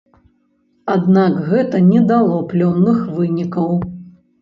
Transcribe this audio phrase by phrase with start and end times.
[0.93, 3.73] Аднак гэта не дало плённых вынікаў.